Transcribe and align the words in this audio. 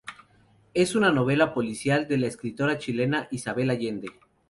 Es 0.73 0.95
una 0.95 1.11
novela 1.11 1.53
policial 1.53 2.07
de 2.07 2.17
la 2.17 2.25
escritora 2.25 2.79
chilena 2.79 3.27
Isabel 3.29 3.69
Allende. 3.69 4.07